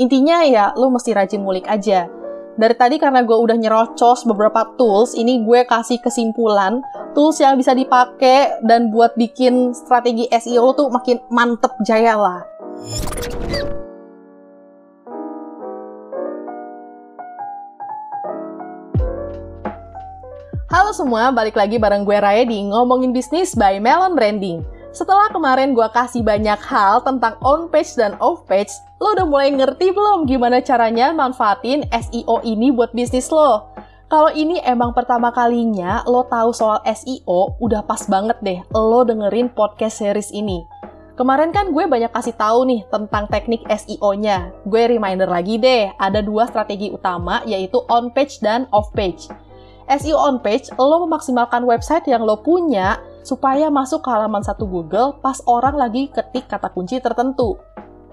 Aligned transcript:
Intinya 0.00 0.40
ya, 0.48 0.72
lo 0.80 0.88
mesti 0.88 1.12
rajin 1.12 1.44
ngulik 1.44 1.68
aja. 1.68 2.08
Dari 2.56 2.72
tadi 2.72 2.96
karena 2.96 3.20
gue 3.20 3.36
udah 3.36 3.52
nyerocos 3.52 4.24
beberapa 4.24 4.72
tools, 4.80 5.12
ini 5.12 5.44
gue 5.44 5.68
kasih 5.68 6.00
kesimpulan 6.00 6.80
tools 7.12 7.36
yang 7.36 7.60
bisa 7.60 7.76
dipakai 7.76 8.64
dan 8.64 8.88
buat 8.88 9.12
bikin 9.20 9.76
strategi 9.76 10.24
SEO 10.32 10.72
tuh 10.72 10.88
makin 10.88 11.20
mantep 11.28 11.76
jaya 11.84 12.16
lah. 12.16 12.40
Halo 20.72 20.96
semua, 20.96 21.28
balik 21.28 21.60
lagi 21.60 21.76
bareng 21.76 22.08
gue 22.08 22.16
Raya 22.16 22.48
di 22.48 22.56
Ngomongin 22.72 23.12
Bisnis 23.12 23.52
by 23.52 23.76
Melon 23.76 24.16
Branding. 24.16 24.79
Setelah 24.90 25.30
kemarin 25.30 25.70
gue 25.70 25.86
kasih 25.94 26.26
banyak 26.26 26.58
hal 26.66 26.98
tentang 27.06 27.38
on 27.46 27.70
page 27.70 27.94
dan 27.94 28.18
off 28.18 28.42
page, 28.50 28.74
lo 28.98 29.14
udah 29.14 29.22
mulai 29.22 29.54
ngerti 29.54 29.94
belum 29.94 30.26
gimana 30.26 30.58
caranya 30.66 31.14
manfaatin 31.14 31.86
SEO 31.94 32.42
ini 32.42 32.74
buat 32.74 32.90
bisnis 32.90 33.30
lo? 33.30 33.70
Kalau 34.10 34.34
ini 34.34 34.58
emang 34.66 34.90
pertama 34.90 35.30
kalinya 35.30 36.02
lo 36.10 36.26
tahu 36.26 36.50
soal 36.50 36.82
SEO, 36.82 37.54
udah 37.62 37.86
pas 37.86 38.02
banget 38.10 38.34
deh 38.42 38.58
lo 38.74 39.06
dengerin 39.06 39.54
podcast 39.54 40.02
series 40.02 40.34
ini. 40.34 40.66
Kemarin 41.14 41.54
kan 41.54 41.70
gue 41.70 41.86
banyak 41.86 42.10
kasih 42.10 42.34
tahu 42.34 42.66
nih 42.66 42.82
tentang 42.90 43.30
teknik 43.30 43.62
SEO-nya. 43.70 44.50
Gue 44.66 44.90
reminder 44.90 45.30
lagi 45.30 45.62
deh, 45.62 45.94
ada 46.02 46.18
dua 46.18 46.50
strategi 46.50 46.90
utama 46.90 47.46
yaitu 47.46 47.78
on 47.86 48.10
page 48.10 48.42
dan 48.42 48.66
off 48.74 48.90
page. 48.90 49.30
SEO 49.86 50.18
on 50.18 50.42
page, 50.42 50.66
lo 50.74 51.06
memaksimalkan 51.06 51.62
website 51.62 52.10
yang 52.10 52.26
lo 52.26 52.42
punya 52.42 52.98
supaya 53.22 53.68
masuk 53.68 54.04
ke 54.04 54.08
halaman 54.08 54.44
satu 54.44 54.64
Google 54.64 55.16
pas 55.20 55.40
orang 55.44 55.76
lagi 55.76 56.08
ketik 56.10 56.48
kata 56.48 56.72
kunci 56.72 56.98
tertentu. 56.98 57.56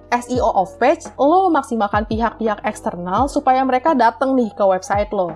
SEO 0.08 0.48
off 0.56 0.80
page, 0.80 1.04
lo 1.20 1.52
memaksimalkan 1.52 2.08
pihak-pihak 2.08 2.64
eksternal 2.64 3.28
supaya 3.28 3.60
mereka 3.68 3.92
datang 3.92 4.40
nih 4.40 4.48
ke 4.56 4.64
website 4.64 5.12
lo. 5.12 5.36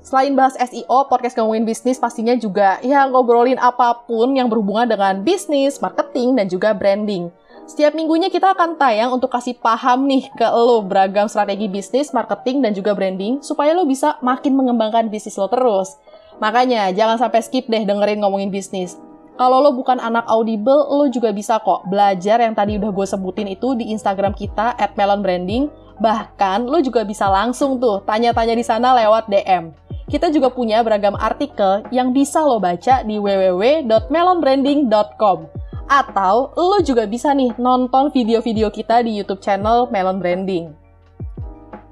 Selain 0.00 0.32
bahas 0.38 0.54
SEO, 0.56 1.10
podcast 1.10 1.34
ngomongin 1.34 1.66
bisnis 1.66 1.98
pastinya 1.98 2.32
juga 2.38 2.78
ya 2.80 3.10
ngobrolin 3.10 3.58
apa 3.58 4.06
pun 4.06 4.32
yang 4.38 4.46
berhubungan 4.46 4.86
dengan 4.86 5.20
bisnis, 5.26 5.82
marketing, 5.82 6.38
dan 6.38 6.46
juga 6.46 6.70
branding. 6.72 7.28
Setiap 7.66 7.98
minggunya 7.98 8.30
kita 8.30 8.54
akan 8.54 8.78
tayang 8.78 9.10
untuk 9.10 9.26
kasih 9.34 9.58
paham 9.58 10.06
nih 10.06 10.30
ke 10.38 10.46
lo 10.46 10.86
beragam 10.86 11.26
strategi 11.26 11.66
bisnis, 11.66 12.14
marketing, 12.14 12.62
dan 12.62 12.70
juga 12.70 12.94
branding 12.94 13.42
supaya 13.42 13.74
lo 13.74 13.82
bisa 13.82 14.14
makin 14.22 14.54
mengembangkan 14.54 15.10
bisnis 15.10 15.34
lo 15.34 15.50
terus. 15.50 15.98
Makanya 16.38 16.92
jangan 16.92 17.16
sampai 17.16 17.40
skip 17.40 17.64
deh 17.68 17.88
dengerin 17.88 18.20
ngomongin 18.20 18.52
bisnis. 18.52 19.00
Kalau 19.36 19.60
lo 19.60 19.76
bukan 19.76 20.00
anak 20.00 20.24
Audible, 20.32 20.88
lo 20.88 21.12
juga 21.12 21.28
bisa 21.28 21.60
kok 21.60 21.84
belajar 21.92 22.40
yang 22.40 22.56
tadi 22.56 22.80
udah 22.80 22.88
gue 22.88 23.04
sebutin 23.04 23.52
itu 23.52 23.76
di 23.76 23.92
Instagram 23.92 24.32
kita 24.32 24.72
at 24.80 24.96
Melon 24.96 25.20
Branding. 25.20 25.68
Bahkan 26.00 26.64
lo 26.64 26.80
juga 26.80 27.04
bisa 27.04 27.28
langsung 27.28 27.76
tuh 27.76 28.00
tanya-tanya 28.08 28.56
di 28.56 28.64
sana 28.64 28.96
lewat 28.96 29.28
DM. 29.28 29.76
Kita 30.08 30.32
juga 30.32 30.48
punya 30.48 30.80
beragam 30.80 31.20
artikel 31.20 31.84
yang 31.92 32.16
bisa 32.16 32.40
lo 32.48 32.56
baca 32.56 33.04
di 33.04 33.20
www.melonbranding.com. 33.20 35.38
Atau 35.86 36.34
lo 36.56 36.80
juga 36.80 37.04
bisa 37.04 37.36
nih 37.36 37.52
nonton 37.60 38.08
video-video 38.16 38.72
kita 38.72 39.04
di 39.04 39.20
YouTube 39.20 39.44
channel 39.44 39.84
Melon 39.92 40.16
Branding. 40.16 40.72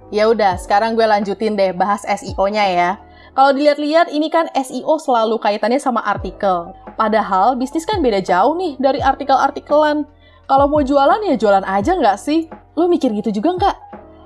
Ya 0.09 0.33
udah, 0.33 0.57
sekarang 0.57 0.97
gue 0.97 1.05
lanjutin 1.05 1.61
deh 1.61 1.77
bahas 1.77 2.09
SEO-nya 2.09 2.65
ya. 2.71 2.97
Kalau 3.35 3.51
dilihat-lihat 3.51 4.15
ini 4.15 4.31
kan 4.31 4.47
SEO 4.55 4.95
selalu 5.03 5.43
kaitannya 5.43 5.83
sama 5.83 6.07
artikel. 6.07 6.71
Padahal 6.95 7.59
bisnis 7.59 7.83
kan 7.83 7.99
beda 7.99 8.23
jauh 8.23 8.55
nih 8.55 8.79
dari 8.79 9.03
artikel-artikelan. 9.03 10.07
Kalau 10.47 10.71
mau 10.71 10.87
jualan 10.87 11.19
ya 11.27 11.35
jualan 11.35 11.67
aja 11.67 11.99
nggak 11.99 12.15
sih? 12.15 12.47
Lo 12.79 12.87
mikir 12.87 13.11
gitu 13.11 13.35
juga 13.35 13.59
nggak? 13.59 13.77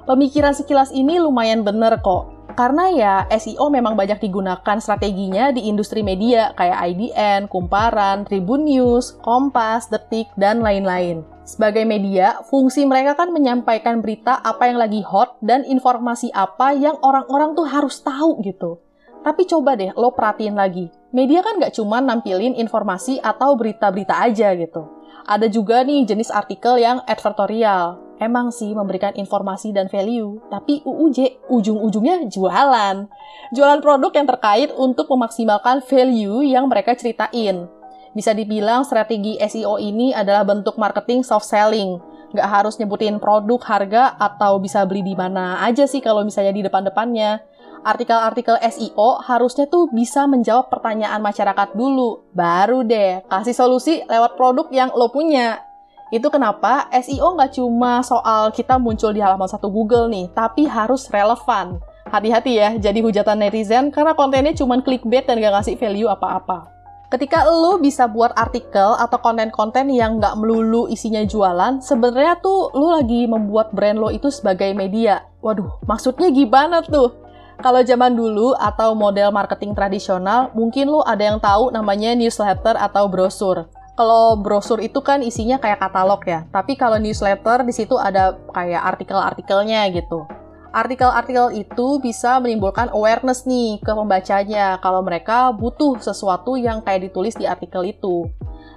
Pemikiran 0.05 0.53
sekilas 0.53 0.92
ini 0.92 1.17
lumayan 1.17 1.64
bener 1.64 1.97
kok. 2.05 2.36
Karena 2.53 2.92
ya 2.92 3.14
SEO 3.33 3.73
memang 3.73 3.97
banyak 3.97 4.20
digunakan 4.20 4.77
strateginya 4.77 5.57
di 5.57 5.64
industri 5.73 6.05
media 6.05 6.52
kayak 6.52 6.77
IDN, 6.92 7.48
Kumparan, 7.48 8.29
Tribun 8.29 8.68
News, 8.68 9.17
Kompas, 9.24 9.89
Detik, 9.89 10.29
dan 10.36 10.61
lain-lain. 10.61 11.24
Sebagai 11.48 11.89
media, 11.89 12.45
fungsi 12.45 12.85
mereka 12.85 13.17
kan 13.17 13.33
menyampaikan 13.33 14.05
berita 14.05 14.36
apa 14.45 14.68
yang 14.68 14.77
lagi 14.77 15.01
hot 15.01 15.41
dan 15.41 15.64
informasi 15.64 16.29
apa 16.36 16.77
yang 16.77 17.01
orang-orang 17.01 17.57
tuh 17.57 17.64
harus 17.64 18.05
tahu 18.05 18.45
gitu. 18.45 18.85
Tapi 19.28 19.44
coba 19.44 19.77
deh 19.77 19.92
lo 19.92 20.16
perhatiin 20.16 20.56
lagi, 20.56 20.89
media 21.12 21.44
kan 21.44 21.61
nggak 21.61 21.77
cuma 21.77 22.00
nampilin 22.00 22.56
informasi 22.56 23.20
atau 23.20 23.61
berita-berita 23.61 24.24
aja 24.24 24.56
gitu. 24.56 24.89
Ada 25.28 25.52
juga 25.52 25.84
nih 25.84 26.08
jenis 26.08 26.33
artikel 26.33 26.80
yang 26.80 27.05
advertorial. 27.05 28.00
Emang 28.24 28.48
sih 28.48 28.72
memberikan 28.72 29.12
informasi 29.12 29.77
dan 29.77 29.92
value, 29.92 30.40
tapi 30.48 30.80
UUJ 30.80 31.44
ujung-ujungnya 31.44 32.24
jualan. 32.33 33.05
Jualan 33.52 33.80
produk 33.84 34.08
yang 34.17 34.24
terkait 34.33 34.72
untuk 34.72 35.12
memaksimalkan 35.12 35.84
value 35.84 36.48
yang 36.48 36.64
mereka 36.64 36.96
ceritain. 36.96 37.68
Bisa 38.17 38.33
dibilang 38.33 38.88
strategi 38.88 39.36
SEO 39.44 39.77
ini 39.77 40.17
adalah 40.17 40.48
bentuk 40.48 40.80
marketing 40.80 41.20
soft 41.20 41.44
selling. 41.44 42.00
Nggak 42.33 42.48
harus 42.48 42.80
nyebutin 42.80 43.20
produk, 43.20 43.61
harga, 43.61 44.17
atau 44.17 44.56
bisa 44.56 44.88
beli 44.88 45.05
di 45.05 45.12
mana 45.12 45.61
aja 45.61 45.84
sih 45.84 46.00
kalau 46.00 46.24
misalnya 46.24 46.56
di 46.56 46.64
depan-depannya 46.64 47.58
artikel-artikel 47.83 48.58
SEO 48.58 49.22
harusnya 49.22 49.66
tuh 49.70 49.90
bisa 49.90 50.24
menjawab 50.24 50.70
pertanyaan 50.72 51.22
masyarakat 51.22 51.74
dulu, 51.74 52.24
baru 52.33 52.86
deh 52.86 53.22
kasih 53.27 53.55
solusi 53.55 54.02
lewat 54.06 54.39
produk 54.39 54.66
yang 54.70 54.90
lo 54.94 55.11
punya. 55.11 55.62
Itu 56.08 56.33
kenapa 56.33 56.88
SEO 56.90 57.36
nggak 57.36 57.61
cuma 57.61 58.00
soal 58.00 58.48
kita 58.56 58.80
muncul 58.80 59.12
di 59.12 59.20
halaman 59.20 59.48
satu 59.48 59.68
Google 59.68 60.08
nih, 60.08 60.33
tapi 60.33 60.64
harus 60.64 61.05
relevan. 61.12 61.77
Hati-hati 62.08 62.52
ya, 62.56 62.72
jadi 62.80 63.05
hujatan 63.05 63.36
netizen 63.36 63.92
karena 63.92 64.17
kontennya 64.17 64.56
cuma 64.56 64.80
clickbait 64.80 65.28
dan 65.28 65.36
gak 65.36 65.61
ngasih 65.61 65.77
value 65.77 66.08
apa-apa. 66.08 66.78
Ketika 67.08 67.44
lo 67.48 67.80
bisa 67.80 68.05
buat 68.05 68.36
artikel 68.36 68.92
atau 68.96 69.17
konten-konten 69.20 69.88
yang 69.88 70.20
nggak 70.20 70.36
melulu 70.36 70.92
isinya 70.92 71.24
jualan, 71.24 71.80
sebenarnya 71.80 72.36
tuh 72.44 72.68
lo 72.77 73.00
lagi 73.00 73.24
membuat 73.24 73.72
brand 73.72 73.96
lo 73.96 74.12
itu 74.12 74.28
sebagai 74.28 74.77
media. 74.77 75.24
Waduh, 75.40 75.80
maksudnya 75.88 76.28
gimana 76.28 76.84
tuh? 76.84 77.27
Kalau 77.58 77.83
zaman 77.83 78.14
dulu 78.14 78.55
atau 78.55 78.95
model 78.95 79.35
marketing 79.35 79.74
tradisional, 79.74 80.55
mungkin 80.55 80.95
lo 80.95 81.02
ada 81.02 81.27
yang 81.27 81.42
tahu 81.42 81.74
namanya 81.74 82.14
newsletter 82.14 82.79
atau 82.79 83.11
brosur. 83.11 83.67
Kalau 83.98 84.39
brosur 84.39 84.79
itu 84.79 85.02
kan 85.02 85.27
isinya 85.27 85.58
kayak 85.58 85.83
katalog 85.83 86.23
ya, 86.23 86.47
tapi 86.55 86.79
kalau 86.79 87.02
newsletter 87.02 87.67
di 87.67 87.74
situ 87.74 87.98
ada 87.98 88.39
kayak 88.55 88.95
artikel-artikelnya 88.95 89.91
gitu. 89.91 90.23
Artikel-artikel 90.70 91.58
itu 91.58 91.98
bisa 91.98 92.39
menimbulkan 92.39 92.95
awareness 92.95 93.42
nih 93.42 93.83
ke 93.83 93.91
pembacanya 93.91 94.79
kalau 94.79 95.02
mereka 95.02 95.51
butuh 95.51 95.98
sesuatu 95.98 96.55
yang 96.55 96.79
kayak 96.86 97.11
ditulis 97.11 97.35
di 97.35 97.51
artikel 97.51 97.83
itu. 97.91 98.30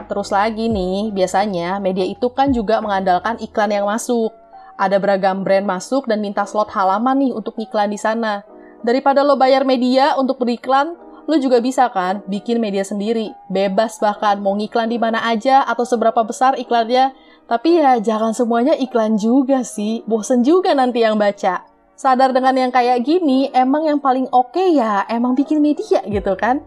Terus 0.09 0.34
lagi 0.34 0.66
nih, 0.74 1.14
biasanya 1.14 1.78
media 1.78 2.09
itu 2.09 2.34
kan 2.34 2.50
juga 2.50 2.81
mengandalkan 2.81 3.38
iklan 3.38 3.70
yang 3.70 3.86
masuk. 3.86 4.34
Ada 4.74 4.97
beragam 4.97 5.46
brand 5.46 5.70
masuk 5.70 6.09
dan 6.09 6.18
minta 6.18 6.50
slot 6.50 6.74
halaman 6.74 7.22
nih 7.22 7.31
untuk 7.38 7.53
iklan 7.62 7.94
di 7.94 8.02
sana. 8.02 8.41
Daripada 8.81 9.22
lo 9.22 9.38
bayar 9.38 9.62
media 9.62 10.18
untuk 10.18 10.42
beriklan, 10.42 10.97
lo 11.30 11.38
juga 11.38 11.62
bisa 11.62 11.86
kan 11.94 12.25
bikin 12.25 12.58
media 12.58 12.81
sendiri. 12.81 13.30
Bebas 13.46 14.02
bahkan 14.02 14.42
mau 14.42 14.58
ngiklan 14.58 14.90
di 14.90 14.97
mana 14.97 15.22
aja 15.22 15.62
atau 15.69 15.86
seberapa 15.86 16.25
besar 16.25 16.58
iklannya. 16.58 17.14
Tapi 17.46 17.78
ya 17.78 18.02
jangan 18.02 18.34
semuanya 18.34 18.74
iklan 18.74 19.22
juga 19.22 19.62
sih. 19.62 20.02
Bosen 20.09 20.41
juga 20.41 20.74
nanti 20.74 21.06
yang 21.06 21.22
baca. 21.22 21.62
Sadar 21.94 22.34
dengan 22.34 22.58
yang 22.58 22.74
kayak 22.74 23.06
gini, 23.06 23.53
emang 23.53 23.86
yang 23.86 24.02
paling 24.02 24.25
oke 24.34 24.58
okay 24.58 24.74
ya 24.74 25.06
emang 25.06 25.38
bikin 25.38 25.62
media 25.62 26.02
gitu 26.02 26.34
kan. 26.34 26.66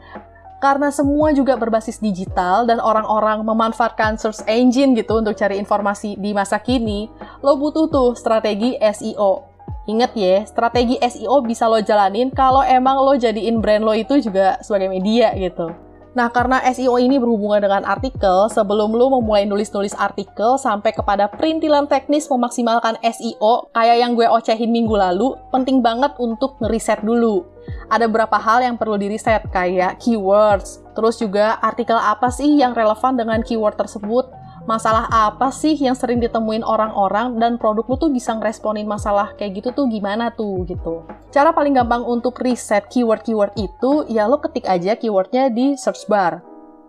Karena 0.63 0.95
semua 0.95 1.35
juga 1.35 1.59
berbasis 1.59 1.99
digital 1.99 2.65
dan 2.65 2.79
orang-orang 2.79 3.43
memanfaatkan 3.43 4.17
search 4.17 4.47
engine 4.47 4.95
gitu 4.95 5.19
untuk 5.19 5.35
cari 5.35 5.59
informasi 5.59 6.15
di 6.17 6.31
masa 6.31 6.63
kini, 6.63 7.11
lo 7.43 7.59
butuh 7.59 7.91
tuh 7.91 8.15
strategi 8.15 8.79
SEO 8.79 9.54
Ingat 9.85 10.17
ya, 10.17 10.49
strategi 10.49 10.97
SEO 10.97 11.45
bisa 11.45 11.69
lo 11.69 11.77
jalanin 11.85 12.33
kalau 12.33 12.65
emang 12.65 12.97
lo 12.97 13.13
jadiin 13.21 13.61
brand 13.61 13.85
lo 13.85 13.93
itu 13.93 14.17
juga 14.17 14.57
sebagai 14.65 14.89
media 14.89 15.37
gitu. 15.37 15.69
Nah, 16.15 16.31
karena 16.31 16.63
SEO 16.71 16.95
ini 17.03 17.19
berhubungan 17.19 17.59
dengan 17.59 17.83
artikel, 17.83 18.47
sebelum 18.47 18.95
lo 18.95 19.19
memulai 19.19 19.51
nulis-nulis 19.51 19.99
artikel 19.99 20.55
sampai 20.63 20.95
kepada 20.95 21.27
perintilan 21.27 21.91
teknis 21.91 22.31
memaksimalkan 22.31 22.95
SEO, 23.03 23.75
kayak 23.75 23.99
yang 23.99 24.15
gue 24.15 24.23
ocehin 24.31 24.71
minggu 24.71 24.95
lalu, 24.95 25.35
penting 25.51 25.83
banget 25.83 26.15
untuk 26.23 26.55
ngeriset 26.63 27.03
dulu. 27.03 27.43
Ada 27.91 28.07
beberapa 28.07 28.39
hal 28.39 28.63
yang 28.63 28.79
perlu 28.79 28.95
diriset, 28.95 29.43
kayak 29.51 29.99
keywords, 29.99 30.87
terus 30.95 31.19
juga 31.19 31.59
artikel 31.59 31.99
apa 31.99 32.31
sih 32.31 32.63
yang 32.63 32.79
relevan 32.79 33.19
dengan 33.19 33.43
keyword 33.43 33.75
tersebut, 33.75 34.31
masalah 34.65 35.05
apa 35.13 35.53
sih 35.53 35.77
yang 35.77 35.93
sering 35.93 36.21
ditemuin 36.25 36.65
orang-orang 36.65 37.37
dan 37.37 37.61
produk 37.61 37.85
lu 37.85 37.97
tuh 38.01 38.09
bisa 38.09 38.33
ngeresponin 38.33 38.89
masalah 38.89 39.37
kayak 39.37 39.61
gitu 39.61 39.77
tuh 39.77 39.87
gimana 39.93 40.33
tuh 40.33 40.65
gitu. 40.65 41.05
Cara 41.29 41.53
paling 41.53 41.77
gampang 41.77 42.01
untuk 42.01 42.41
riset 42.41 42.89
keyword-keyword 42.89 43.53
itu 43.61 44.09
ya 44.09 44.25
lo 44.25 44.41
ketik 44.41 44.65
aja 44.65 44.97
keywordnya 44.97 45.53
di 45.53 45.77
search 45.77 46.09
bar. 46.09 46.41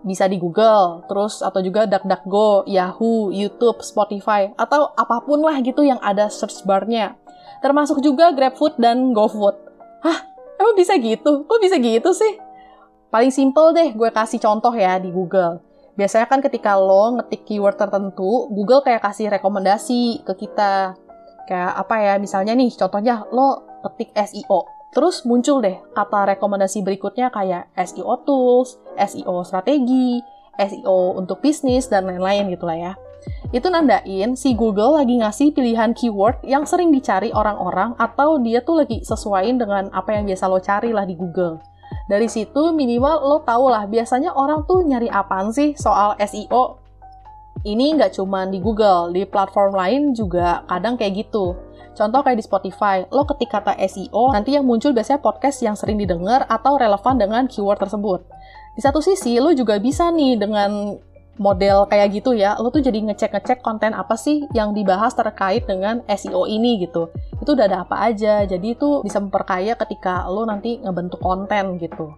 Bisa 0.05 0.29
di 0.29 0.37
Google, 0.37 1.01
terus 1.09 1.41
atau 1.41 1.65
juga 1.65 1.89
DuckDuckGo, 1.89 2.69
Yahoo, 2.69 3.33
YouTube, 3.33 3.81
Spotify, 3.81 4.53
atau 4.53 4.93
apa 4.93 5.17
pun 5.25 5.41
lah 5.41 5.57
gitu 5.65 5.81
yang 5.81 5.97
ada 5.97 6.29
search 6.29 6.61
barnya. 6.61 7.17
Termasuk 7.65 8.05
juga 8.05 8.29
GrabFood 8.29 8.77
dan 8.77 9.17
GoFood. 9.17 9.57
Hah? 10.05 10.19
Emang 10.61 10.77
bisa 10.77 10.93
gitu? 11.01 11.49
Kok 11.49 11.57
bisa 11.57 11.81
gitu 11.81 12.13
sih? 12.13 12.37
Paling 13.09 13.33
simple 13.33 13.73
deh 13.73 13.97
gue 13.97 14.09
kasih 14.13 14.37
contoh 14.37 14.71
ya 14.77 15.01
di 15.01 15.09
Google. 15.09 15.57
Biasanya 15.95 16.27
kan 16.27 16.43
ketika 16.43 16.75
lo 16.75 17.15
ngetik 17.15 17.47
keyword 17.47 17.79
tertentu, 17.79 18.51
Google 18.51 18.83
kayak 18.83 19.03
kasih 19.03 19.31
rekomendasi 19.31 20.27
ke 20.27 20.33
kita. 20.35 20.95
Kayak 21.47 21.71
apa 21.77 21.95
ya, 22.03 22.13
misalnya 22.19 22.51
nih 22.51 22.71
contohnya 22.75 23.23
lo 23.31 23.63
ketik 23.87 24.11
SEO. 24.11 24.67
Terus 24.91 25.27
muncul 25.27 25.59
deh 25.59 25.75
kata 25.91 26.35
rekomendasi 26.35 26.83
berikutnya 26.83 27.31
kayak 27.31 27.71
SEO 27.75 28.23
tools, 28.27 28.79
SEO 28.95 29.43
strategi, 29.43 30.19
SEO 30.55 31.19
untuk 31.19 31.43
bisnis, 31.43 31.87
dan 31.91 32.07
lain-lain 32.07 32.51
gitu 32.51 32.67
lah 32.67 32.79
ya. 32.79 32.93
Itu 33.51 33.71
nandain 33.71 34.35
si 34.35 34.55
Google 34.55 34.99
lagi 34.99 35.19
ngasih 35.19 35.55
pilihan 35.55 35.95
keyword 35.95 36.43
yang 36.43 36.67
sering 36.67 36.91
dicari 36.91 37.31
orang-orang 37.31 37.95
atau 37.95 38.37
dia 38.39 38.61
tuh 38.61 38.83
lagi 38.83 39.01
sesuaiin 39.03 39.59
dengan 39.59 39.89
apa 39.95 40.15
yang 40.15 40.27
biasa 40.27 40.45
lo 40.47 40.59
cari 40.59 40.91
lah 40.91 41.07
di 41.07 41.15
Google. 41.15 41.59
Dari 42.05 42.29
situ 42.29 42.69
minimal 42.69 43.17
lo 43.25 43.37
tau 43.41 43.65
lah 43.65 43.89
biasanya 43.89 44.33
orang 44.37 44.61
tuh 44.69 44.85
nyari 44.85 45.09
apaan 45.09 45.49
sih 45.49 45.73
soal 45.73 46.13
SEO. 46.21 46.77
Ini 47.65 47.97
nggak 47.97 48.21
cuma 48.21 48.45
di 48.45 48.61
Google, 48.61 49.09
di 49.09 49.25
platform 49.25 49.73
lain 49.73 50.01
juga 50.13 50.61
kadang 50.69 51.01
kayak 51.01 51.25
gitu. 51.25 51.57
Contoh 51.95 52.21
kayak 52.21 52.37
di 52.37 52.45
Spotify, 52.45 53.07
lo 53.09 53.25
ketik 53.25 53.49
kata 53.49 53.73
SEO, 53.89 54.35
nanti 54.35 54.53
yang 54.53 54.67
muncul 54.67 54.91
biasanya 54.91 55.23
podcast 55.23 55.63
yang 55.63 55.73
sering 55.73 55.97
didengar 55.97 56.45
atau 56.45 56.77
relevan 56.77 57.15
dengan 57.17 57.47
keyword 57.47 57.79
tersebut. 57.81 58.21
Di 58.75 58.83
satu 58.83 58.99
sisi, 58.99 59.39
lo 59.39 59.55
juga 59.55 59.79
bisa 59.79 60.11
nih 60.11 60.35
dengan 60.35 60.99
model 61.35 61.83
kayak 61.91 62.15
gitu 62.15 62.31
ya, 62.31 62.55
lo 62.55 62.71
tuh 62.71 62.79
jadi 62.79 63.03
ngecek-ngecek 63.11 63.59
konten 63.59 63.91
apa 63.91 64.15
sih 64.15 64.47
yang 64.55 64.71
dibahas 64.71 65.11
terkait 65.11 65.67
dengan 65.67 65.99
SEO 66.07 66.47
ini 66.47 66.79
gitu. 66.87 67.11
Itu 67.43 67.55
udah 67.55 67.65
ada 67.67 67.77
apa 67.83 68.07
aja, 68.07 68.47
jadi 68.47 68.67
itu 68.75 69.03
bisa 69.03 69.19
memperkaya 69.19 69.75
ketika 69.75 70.27
lo 70.31 70.47
nanti 70.47 70.79
ngebentuk 70.79 71.19
konten 71.19 71.75
gitu. 71.79 72.15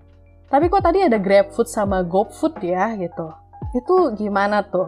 Tapi 0.47 0.71
kok 0.71 0.85
tadi 0.85 1.03
ada 1.03 1.19
GrabFood 1.19 1.67
sama 1.67 2.05
GoFood 2.05 2.61
ya 2.63 2.95
gitu. 2.95 3.33
Itu 3.75 4.15
gimana 4.15 4.63
tuh? 4.63 4.87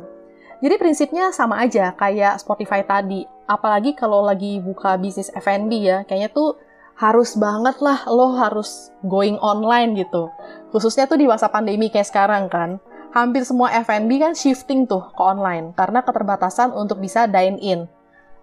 Jadi 0.59 0.75
prinsipnya 0.75 1.31
sama 1.31 1.59
aja 1.63 1.95
kayak 1.95 2.39
Spotify 2.39 2.83
tadi. 2.83 3.23
Apalagi 3.49 3.97
kalau 3.97 4.23
lagi 4.23 4.61
buka 4.61 4.95
bisnis 4.99 5.31
F&B 5.33 5.71
ya, 5.83 6.05
kayaknya 6.05 6.29
tuh 6.31 6.55
harus 6.99 7.39
banget 7.39 7.79
lah 7.79 8.03
lo 8.11 8.35
harus 8.35 8.91
going 9.07 9.39
online 9.39 9.95
gitu. 9.95 10.27
Khususnya 10.75 11.07
tuh 11.07 11.15
di 11.15 11.25
masa 11.25 11.47
pandemi 11.47 11.87
kayak 11.87 12.11
sekarang 12.11 12.51
kan. 12.51 12.83
Hampir 13.09 13.41
semua 13.41 13.73
F&B 13.73 14.21
kan 14.21 14.37
shifting 14.37 14.85
tuh 14.85 15.09
ke 15.13 15.21
online 15.21 15.73
karena 15.73 16.05
keterbatasan 16.05 16.69
untuk 16.69 17.01
bisa 17.01 17.25
dine 17.25 17.57
in. 17.57 17.89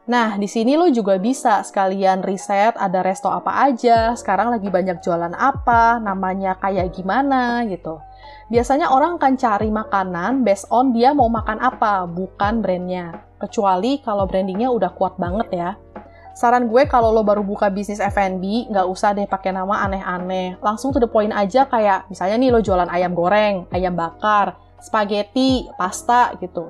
Nah, 0.06 0.38
di 0.38 0.46
sini 0.46 0.78
lo 0.78 0.86
juga 0.90 1.18
bisa 1.18 1.62
sekalian 1.66 2.22
riset 2.22 2.78
ada 2.78 3.02
resto 3.02 3.26
apa 3.26 3.66
aja, 3.66 4.14
sekarang 4.14 4.54
lagi 4.54 4.70
banyak 4.70 5.02
jualan 5.02 5.34
apa, 5.34 5.98
namanya 5.98 6.54
kayak 6.62 6.94
gimana 6.94 7.66
gitu. 7.66 7.98
Biasanya 8.46 8.94
orang 8.94 9.18
akan 9.18 9.34
cari 9.34 9.70
makanan 9.70 10.46
based 10.46 10.70
on 10.70 10.94
dia 10.94 11.10
mau 11.10 11.26
makan 11.26 11.58
apa, 11.58 12.06
bukan 12.06 12.62
brandnya. 12.62 13.26
Kecuali 13.42 13.98
kalau 13.98 14.30
brandingnya 14.30 14.70
udah 14.70 14.94
kuat 14.94 15.18
banget 15.18 15.48
ya. 15.50 15.70
Saran 16.36 16.68
gue 16.68 16.84
kalau 16.84 17.16
lo 17.16 17.24
baru 17.24 17.40
buka 17.40 17.72
bisnis 17.72 17.96
F&B, 17.96 18.68
nggak 18.68 18.84
usah 18.92 19.16
deh 19.16 19.24
pakai 19.24 19.56
nama 19.56 19.88
aneh-aneh. 19.88 20.60
Langsung 20.60 20.92
to 20.92 21.00
the 21.00 21.08
point 21.08 21.32
aja 21.32 21.64
kayak, 21.64 22.12
misalnya 22.12 22.36
nih 22.36 22.50
lo 22.52 22.60
jualan 22.60 22.92
ayam 22.92 23.16
goreng, 23.16 23.64
ayam 23.72 23.96
bakar, 23.96 24.52
spaghetti, 24.76 25.64
pasta 25.80 26.36
gitu. 26.36 26.68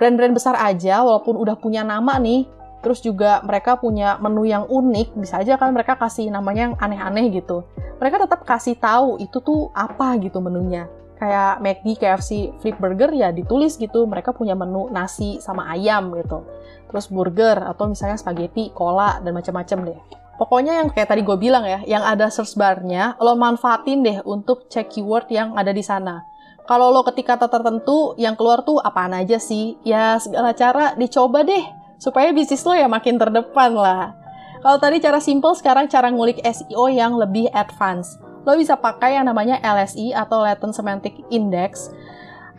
Brand-brand 0.00 0.32
besar 0.32 0.56
aja, 0.56 1.04
walaupun 1.04 1.36
udah 1.36 1.60
punya 1.60 1.84
nama 1.84 2.16
nih, 2.16 2.48
terus 2.80 3.04
juga 3.04 3.44
mereka 3.44 3.76
punya 3.76 4.16
menu 4.16 4.48
yang 4.48 4.64
unik, 4.64 5.12
bisa 5.20 5.44
aja 5.44 5.60
kan 5.60 5.76
mereka 5.76 5.92
kasih 6.00 6.32
namanya 6.32 6.72
yang 6.72 6.74
aneh-aneh 6.80 7.36
gitu. 7.36 7.68
Mereka 8.00 8.16
tetap 8.16 8.48
kasih 8.48 8.80
tahu 8.80 9.20
itu 9.20 9.44
tuh 9.44 9.68
apa 9.76 10.16
gitu 10.24 10.40
menunya. 10.40 10.88
Kayak 11.20 11.60
McD, 11.60 12.00
KFC, 12.00 12.30
Flip 12.64 12.80
Burger 12.80 13.12
ya 13.12 13.28
ditulis 13.28 13.76
gitu, 13.76 14.08
mereka 14.08 14.32
punya 14.32 14.56
menu 14.56 14.88
nasi 14.88 15.36
sama 15.36 15.68
ayam 15.68 16.16
gitu 16.16 16.48
terus 16.92 17.08
burger 17.08 17.56
atau 17.64 17.88
misalnya 17.88 18.20
spaghetti, 18.20 18.68
cola 18.76 19.18
dan 19.24 19.32
macam-macam 19.32 19.78
deh. 19.88 20.00
Pokoknya 20.36 20.84
yang 20.84 20.92
kayak 20.92 21.08
tadi 21.08 21.24
gue 21.24 21.36
bilang 21.40 21.64
ya, 21.64 21.80
yang 21.88 22.04
ada 22.04 22.28
search 22.28 22.54
bar-nya, 22.60 23.16
lo 23.16 23.32
manfaatin 23.32 24.04
deh 24.04 24.18
untuk 24.28 24.68
cek 24.68 24.92
keyword 24.92 25.32
yang 25.32 25.56
ada 25.56 25.72
di 25.72 25.80
sana. 25.80 26.28
Kalau 26.68 26.92
lo 26.92 27.00
ketik 27.02 27.26
kata 27.26 27.48
tertentu, 27.48 28.12
yang 28.20 28.36
keluar 28.36 28.60
tuh 28.62 28.78
apaan 28.78 29.16
aja 29.16 29.40
sih? 29.40 29.80
Ya 29.82 30.20
segala 30.20 30.52
cara 30.52 30.94
dicoba 30.94 31.42
deh, 31.42 31.64
supaya 31.98 32.30
bisnis 32.30 32.62
lo 32.62 32.76
ya 32.76 32.86
makin 32.86 33.16
terdepan 33.16 33.72
lah. 33.72 34.14
Kalau 34.62 34.78
tadi 34.78 35.02
cara 35.02 35.18
simple, 35.18 35.58
sekarang 35.58 35.90
cara 35.90 36.06
ngulik 36.06 36.38
SEO 36.38 36.86
yang 36.86 37.18
lebih 37.18 37.50
advance. 37.50 38.14
Lo 38.46 38.54
bisa 38.54 38.78
pakai 38.78 39.18
yang 39.18 39.26
namanya 39.26 39.58
LSI 39.62 40.14
atau 40.14 40.42
Latent 40.42 40.74
Semantic 40.74 41.18
Index 41.30 41.90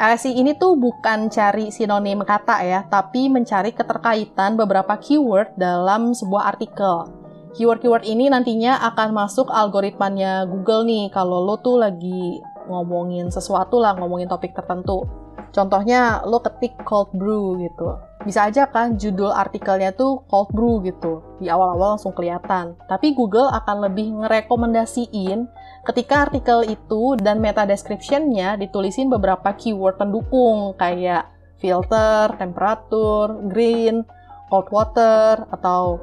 LSI 0.03 0.35
ini 0.35 0.51
tuh 0.59 0.75
bukan 0.75 1.31
cari 1.31 1.71
sinonim 1.71 2.27
kata 2.27 2.59
ya, 2.59 2.83
tapi 2.91 3.31
mencari 3.31 3.71
keterkaitan 3.71 4.59
beberapa 4.59 4.99
keyword 4.99 5.55
dalam 5.55 6.11
sebuah 6.11 6.51
artikel. 6.51 7.07
Keyword-keyword 7.55 8.03
ini 8.03 8.27
nantinya 8.27 8.83
akan 8.91 9.15
masuk 9.15 9.47
algoritmanya 9.47 10.43
Google 10.43 10.83
nih 10.83 11.07
kalau 11.07 11.47
lo 11.47 11.55
tuh 11.63 11.79
lagi 11.79 12.43
ngomongin 12.67 13.31
sesuatu 13.31 13.79
lah, 13.79 13.95
ngomongin 13.95 14.27
topik 14.27 14.51
tertentu. 14.51 15.07
Contohnya 15.55 16.19
lo 16.27 16.43
ketik 16.43 16.75
cold 16.83 17.15
brew 17.15 17.63
gitu. 17.63 17.95
Bisa 18.27 18.51
aja 18.51 18.67
kan 18.67 18.99
judul 18.99 19.31
artikelnya 19.31 19.95
tuh 19.95 20.27
cold 20.27 20.51
brew 20.51 20.83
gitu. 20.83 21.23
Di 21.39 21.47
awal-awal 21.47 21.95
langsung 21.95 22.11
kelihatan. 22.11 22.75
Tapi 22.91 23.15
Google 23.15 23.47
akan 23.55 23.87
lebih 23.87 24.19
ngerekomendasiin 24.19 25.47
ketika 25.83 26.27
artikel 26.27 26.63
itu 26.63 27.19
dan 27.19 27.43
meta 27.43 27.67
description-nya 27.67 28.55
ditulisin 28.55 29.11
beberapa 29.11 29.51
keyword 29.55 29.99
pendukung 29.99 30.75
kayak 30.79 31.27
filter, 31.59 32.31
temperatur, 32.39 33.39
green, 33.47 34.03
cold 34.51 34.67
water, 34.71 35.47
atau 35.51 35.99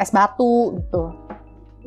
es 0.00 0.12
batu 0.12 0.76
gitu. 0.80 1.04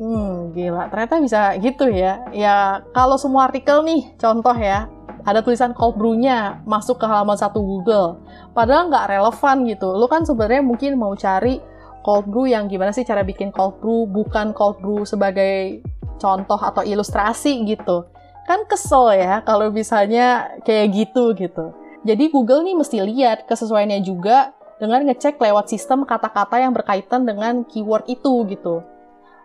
Hmm, 0.00 0.56
gila. 0.56 0.88
Ternyata 0.88 1.20
bisa 1.20 1.42
gitu 1.60 1.90
ya. 1.92 2.24
Ya, 2.32 2.80
kalau 2.96 3.20
semua 3.20 3.52
artikel 3.52 3.84
nih, 3.84 4.16
contoh 4.16 4.56
ya, 4.56 4.88
ada 5.28 5.44
tulisan 5.44 5.76
cold 5.76 6.00
brew-nya 6.00 6.64
masuk 6.64 6.96
ke 6.96 7.04
halaman 7.04 7.36
satu 7.36 7.60
Google. 7.60 8.24
Padahal 8.56 8.88
nggak 8.88 9.06
relevan 9.12 9.56
gitu. 9.68 9.92
Lu 9.92 10.08
kan 10.08 10.24
sebenarnya 10.24 10.64
mungkin 10.64 10.96
mau 10.96 11.12
cari 11.12 11.60
cold 12.00 12.28
brew 12.28 12.48
yang 12.48 12.68
gimana 12.68 12.92
sih 12.92 13.04
cara 13.04 13.24
bikin 13.24 13.52
cold 13.52 13.80
brew, 13.80 14.08
bukan 14.08 14.52
cold 14.56 14.80
brew 14.80 15.04
sebagai 15.04 15.84
contoh 16.20 16.60
atau 16.60 16.84
ilustrasi 16.84 17.64
gitu. 17.64 18.08
Kan 18.44 18.66
kesel 18.66 19.16
ya 19.16 19.40
kalau 19.44 19.72
misalnya 19.72 20.58
kayak 20.66 20.92
gitu 20.92 21.32
gitu. 21.36 21.72
Jadi 22.04 22.32
Google 22.32 22.64
nih 22.64 22.76
mesti 22.76 22.98
lihat 23.04 23.44
kesesuaiannya 23.44 24.00
juga 24.00 24.56
dengan 24.80 25.04
ngecek 25.04 25.36
lewat 25.36 25.68
sistem 25.68 26.08
kata-kata 26.08 26.56
yang 26.56 26.72
berkaitan 26.72 27.28
dengan 27.28 27.68
keyword 27.68 28.08
itu 28.08 28.48
gitu. 28.48 28.80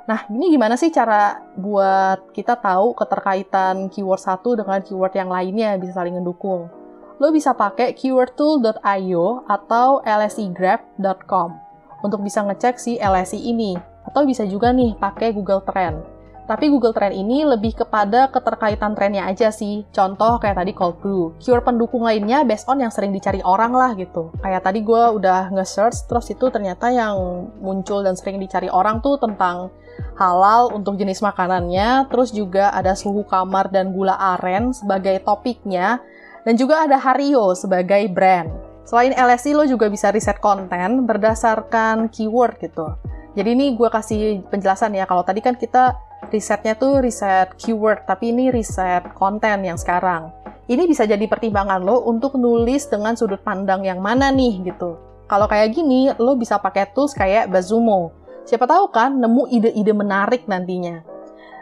Nah, 0.05 0.23
ini 0.31 0.53
gimana 0.53 0.77
sih 0.79 0.93
cara 0.93 1.43
buat 1.57 2.31
kita 2.31 2.61
tahu 2.61 2.95
keterkaitan 2.95 3.89
keyword 3.91 4.21
satu 4.21 4.55
dengan 4.55 4.79
keyword 4.79 5.17
yang 5.17 5.27
lainnya 5.27 5.75
bisa 5.81 5.97
saling 5.97 6.15
mendukung? 6.15 6.71
Lo 7.19 7.31
bisa 7.33 7.51
pakai 7.51 7.91
keywordtool.io 7.97 9.43
atau 9.49 9.99
lsigraph.com 10.05 11.64
untuk 12.05 12.21
bisa 12.21 12.45
ngecek 12.45 12.77
si 12.77 13.01
LSI 13.01 13.41
ini. 13.41 13.73
Atau 14.05 14.29
bisa 14.29 14.45
juga 14.45 14.69
nih 14.69 14.93
pakai 15.01 15.33
Google 15.33 15.65
Trend. 15.65 16.15
Tapi 16.45 16.69
Google 16.69 16.93
Trend 16.93 17.17
ini 17.17 17.41
lebih 17.41 17.73
kepada 17.73 18.29
keterkaitan 18.29 18.93
trennya 18.93 19.25
aja 19.25 19.49
sih. 19.49 19.81
Contoh 19.89 20.37
kayak 20.37 20.61
tadi 20.61 20.77
cold 20.77 21.01
brew. 21.01 21.33
Keyword 21.41 21.65
pendukung 21.65 22.05
lainnya 22.05 22.45
based 22.45 22.69
on 22.69 22.77
yang 22.77 22.93
sering 22.93 23.09
dicari 23.09 23.41
orang 23.41 23.73
lah 23.73 23.97
gitu. 23.97 24.29
Kayak 24.45 24.61
tadi 24.61 24.85
gue 24.85 25.03
udah 25.17 25.49
nge-search, 25.49 26.05
terus 26.05 26.29
itu 26.29 26.45
ternyata 26.53 26.93
yang 26.93 27.49
muncul 27.57 28.05
dan 28.05 28.13
sering 28.13 28.37
dicari 28.37 28.69
orang 28.69 29.01
tuh 29.01 29.17
tentang 29.17 29.73
halal 30.21 30.69
untuk 30.69 31.01
jenis 31.01 31.25
makanannya, 31.25 32.13
terus 32.13 32.29
juga 32.29 32.69
ada 32.77 32.93
suhu 32.93 33.25
kamar 33.25 33.73
dan 33.73 33.89
gula 33.89 34.13
aren 34.37 34.69
sebagai 34.69 35.17
topiknya, 35.25 35.97
dan 36.45 36.53
juga 36.53 36.85
ada 36.85 37.01
Hario 37.01 37.57
sebagai 37.57 38.05
brand. 38.13 38.53
Selain 38.85 39.17
LSI, 39.17 39.57
lo 39.57 39.65
juga 39.65 39.89
bisa 39.89 40.13
riset 40.13 40.37
konten 40.37 41.09
berdasarkan 41.09 42.13
keyword 42.13 42.61
gitu. 42.61 42.93
Jadi 43.33 43.49
ini 43.51 43.73
gue 43.73 43.89
kasih 43.89 44.45
penjelasan 44.47 44.93
ya, 44.95 45.09
kalau 45.09 45.25
tadi 45.25 45.41
kan 45.41 45.57
kita 45.57 45.97
risetnya 46.29 46.77
tuh 46.77 47.01
riset 47.01 47.57
keyword, 47.57 48.05
tapi 48.05 48.29
ini 48.29 48.53
riset 48.53 49.11
konten 49.17 49.65
yang 49.65 49.75
sekarang. 49.75 50.29
Ini 50.69 50.85
bisa 50.85 51.09
jadi 51.09 51.25
pertimbangan 51.25 51.81
lo 51.81 52.05
untuk 52.05 52.37
nulis 52.37 52.85
dengan 52.85 53.17
sudut 53.17 53.41
pandang 53.41 53.81
yang 53.85 53.99
mana 53.99 54.29
nih 54.29 54.65
gitu. 54.69 54.97
Kalau 55.25 55.49
kayak 55.49 55.73
gini, 55.73 56.13
lo 56.21 56.37
bisa 56.37 56.61
pakai 56.61 56.93
tools 56.93 57.17
kayak 57.17 57.49
Bazumo 57.49 58.25
Siapa 58.45 58.69
tahu 58.69 58.93
kan 58.93 59.17
nemu 59.17 59.49
ide-ide 59.49 59.89
menarik 59.89 60.45
nantinya. 60.45 61.01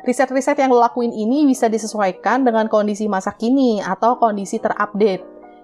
Riset-riset 0.04 0.60
yang 0.60 0.68
lo 0.76 0.84
lakuin 0.84 1.16
ini 1.16 1.48
bisa 1.48 1.72
disesuaikan 1.72 2.44
dengan 2.44 2.68
kondisi 2.68 3.08
masa 3.08 3.32
kini 3.32 3.80
atau 3.80 4.20
kondisi 4.20 4.60
terupdate. 4.60 5.24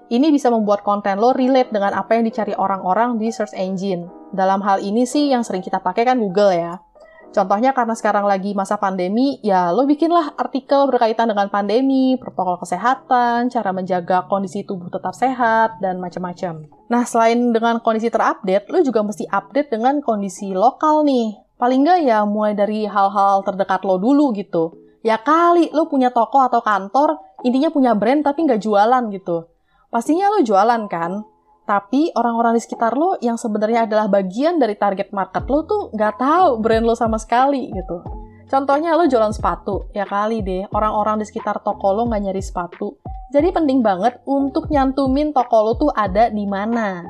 Ini 0.10 0.34
bisa 0.34 0.50
membuat 0.50 0.82
konten 0.82 1.22
lo 1.22 1.38
relate 1.38 1.70
dengan 1.70 1.94
apa 1.94 2.18
yang 2.18 2.26
dicari 2.26 2.58
orang-orang 2.58 3.22
di 3.22 3.30
search 3.30 3.54
engine. 3.54 4.10
Dalam 4.34 4.58
hal 4.66 4.82
ini 4.82 5.06
sih 5.06 5.30
yang 5.30 5.46
sering 5.46 5.62
kita 5.62 5.78
pakai 5.86 6.02
kan 6.02 6.18
Google 6.18 6.50
ya. 6.50 6.82
Contohnya 7.30 7.78
karena 7.78 7.94
sekarang 7.94 8.26
lagi 8.26 8.58
masa 8.58 8.82
pandemi, 8.82 9.38
ya 9.46 9.70
lo 9.70 9.86
bikinlah 9.86 10.34
artikel 10.34 10.90
berkaitan 10.90 11.30
dengan 11.30 11.46
pandemi, 11.54 12.18
protokol 12.18 12.58
kesehatan, 12.58 13.54
cara 13.54 13.70
menjaga 13.70 14.26
kondisi 14.26 14.66
tubuh 14.66 14.90
tetap 14.90 15.14
sehat, 15.14 15.78
dan 15.78 16.02
macam-macam. 16.02 16.66
Nah, 16.90 17.06
selain 17.06 17.54
dengan 17.54 17.78
kondisi 17.86 18.10
terupdate, 18.10 18.66
lo 18.74 18.82
juga 18.82 19.06
mesti 19.06 19.30
update 19.30 19.70
dengan 19.70 20.02
kondisi 20.02 20.58
lokal 20.58 21.06
nih. 21.06 21.38
Paling 21.62 21.86
nggak 21.86 22.00
ya 22.10 22.26
mulai 22.26 22.58
dari 22.58 22.90
hal-hal 22.90 23.46
terdekat 23.46 23.86
lo 23.86 24.02
dulu 24.02 24.34
gitu. 24.34 24.74
Ya 25.06 25.22
kali 25.22 25.70
lo 25.70 25.86
punya 25.86 26.10
toko 26.10 26.42
atau 26.42 26.66
kantor, 26.66 27.22
intinya 27.46 27.70
punya 27.70 27.94
brand 27.94 28.26
tapi 28.26 28.42
nggak 28.50 28.58
jualan 28.58 29.06
gitu. 29.14 29.59
Pastinya 29.90 30.30
lo 30.30 30.46
jualan 30.46 30.86
kan? 30.86 31.26
Tapi 31.66 32.14
orang-orang 32.14 32.58
di 32.58 32.62
sekitar 32.62 32.94
lo 32.94 33.18
yang 33.26 33.42
sebenarnya 33.42 33.90
adalah 33.90 34.06
bagian 34.06 34.62
dari 34.62 34.78
target 34.78 35.10
market 35.10 35.50
lo 35.50 35.66
tuh 35.66 35.82
nggak 35.94 36.22
tahu 36.22 36.62
brand 36.62 36.86
lo 36.86 36.94
sama 36.94 37.18
sekali 37.18 37.74
gitu. 37.74 38.06
Contohnya 38.46 38.94
lo 38.94 39.10
jualan 39.10 39.34
sepatu, 39.34 39.90
ya 39.94 40.06
kali 40.06 40.46
deh 40.46 40.70
orang-orang 40.74 41.22
di 41.22 41.26
sekitar 41.26 41.66
toko 41.66 41.94
lo 41.94 42.06
nggak 42.06 42.22
nyari 42.22 42.42
sepatu. 42.42 43.02
Jadi 43.34 43.50
penting 43.50 43.82
banget 43.82 44.22
untuk 44.30 44.70
nyantumin 44.70 45.34
toko 45.34 45.58
lo 45.58 45.74
tuh 45.74 45.90
ada 45.94 46.30
di 46.30 46.46
mana. 46.46 47.06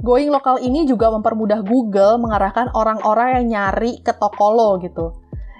Going 0.00 0.32
lokal 0.32 0.60
ini 0.64 0.88
juga 0.88 1.12
mempermudah 1.12 1.60
Google 1.64 2.16
mengarahkan 2.16 2.72
orang-orang 2.72 3.40
yang 3.40 3.46
nyari 3.52 4.00
ke 4.00 4.16
toko 4.16 4.56
lo 4.56 4.80
gitu. 4.80 5.12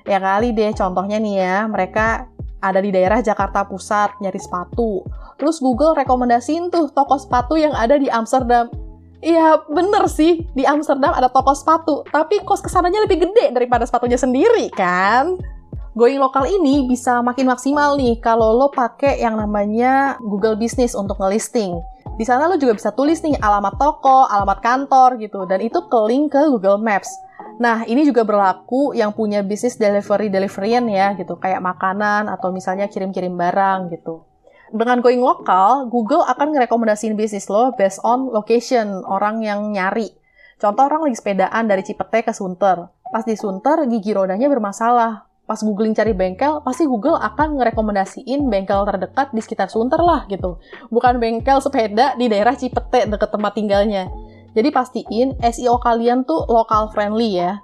Ya 0.08 0.20
kali 0.20 0.56
deh 0.56 0.72
contohnya 0.72 1.20
nih 1.20 1.34
ya, 1.36 1.56
mereka 1.68 2.32
ada 2.68 2.82
di 2.82 2.90
daerah 2.90 3.22
Jakarta 3.22 3.62
Pusat 3.66 4.18
nyari 4.18 4.40
sepatu. 4.42 5.06
Terus 5.38 5.62
Google 5.62 5.94
rekomendasiin 5.94 6.72
tuh 6.72 6.90
toko 6.90 7.14
sepatu 7.20 7.54
yang 7.54 7.72
ada 7.76 7.94
di 8.00 8.10
Amsterdam. 8.10 8.66
Iya 9.24 9.64
bener 9.66 10.06
sih, 10.12 10.44
di 10.52 10.68
Amsterdam 10.68 11.16
ada 11.16 11.32
toko 11.32 11.56
sepatu, 11.56 12.04
tapi 12.12 12.44
kos 12.44 12.60
ke 12.60 12.68
sananya 12.68 13.02
lebih 13.08 13.24
gede 13.24 13.48
daripada 13.50 13.88
sepatunya 13.88 14.20
sendiri 14.20 14.68
kan? 14.76 15.40
Going 15.96 16.20
lokal 16.20 16.44
ini 16.44 16.84
bisa 16.84 17.24
makin 17.24 17.48
maksimal 17.48 17.96
nih 17.96 18.20
kalau 18.20 18.52
lo 18.52 18.68
pakai 18.68 19.16
yang 19.24 19.40
namanya 19.40 20.20
Google 20.20 20.52
Business 20.52 20.92
untuk 20.92 21.16
ngelisting. 21.16 21.80
Di 22.20 22.24
sana 22.28 22.44
lo 22.44 22.60
juga 22.60 22.76
bisa 22.76 22.92
tulis 22.92 23.24
nih 23.24 23.40
alamat 23.40 23.80
toko, 23.80 24.28
alamat 24.28 24.60
kantor 24.60 25.16
gitu, 25.16 25.48
dan 25.48 25.64
itu 25.64 25.80
ke 25.88 25.98
link 26.04 26.36
ke 26.36 26.42
Google 26.52 26.76
Maps. 26.76 27.08
Nah, 27.56 27.88
ini 27.88 28.04
juga 28.04 28.20
berlaku 28.20 28.92
yang 28.92 29.16
punya 29.16 29.40
bisnis 29.40 29.80
delivery 29.80 30.28
deliveryan 30.28 30.84
ya 30.92 31.16
gitu, 31.16 31.40
kayak 31.40 31.64
makanan 31.64 32.28
atau 32.28 32.52
misalnya 32.52 32.84
kirim-kirim 32.84 33.32
barang 33.32 33.88
gitu. 33.96 34.28
Dengan 34.74 35.00
going 35.00 35.22
lokal, 35.22 35.88
Google 35.88 36.26
akan 36.26 36.52
ngerekomendasiin 36.52 37.14
bisnis 37.14 37.46
lo 37.48 37.72
based 37.78 38.02
on 38.02 38.28
location 38.28 39.06
orang 39.06 39.40
yang 39.40 39.72
nyari. 39.72 40.12
Contoh 40.58 40.84
orang 40.84 41.06
lagi 41.08 41.16
sepedaan 41.16 41.64
dari 41.70 41.86
Cipete 41.86 42.26
ke 42.26 42.32
Sunter. 42.34 42.90
Pas 43.08 43.22
di 43.22 43.38
Sunter, 43.38 43.86
gigi 43.86 44.10
rodanya 44.12 44.50
bermasalah. 44.50 45.24
Pas 45.46 45.62
googling 45.62 45.94
cari 45.94 46.10
bengkel, 46.10 46.58
pasti 46.66 46.90
Google 46.90 47.14
akan 47.22 47.62
ngerekomendasiin 47.62 48.50
bengkel 48.50 48.82
terdekat 48.82 49.30
di 49.30 49.38
sekitar 49.38 49.70
Sunter 49.70 50.02
lah 50.02 50.26
gitu. 50.26 50.58
Bukan 50.90 51.22
bengkel 51.22 51.62
sepeda 51.62 52.18
di 52.18 52.26
daerah 52.26 52.58
Cipete 52.58 53.06
deket 53.06 53.30
tempat 53.30 53.54
tinggalnya. 53.54 54.10
Jadi 54.56 54.72
pastiin 54.72 55.36
SEO 55.44 55.76
kalian 55.76 56.24
tuh 56.24 56.48
lokal 56.48 56.88
friendly 56.96 57.36
ya. 57.36 57.60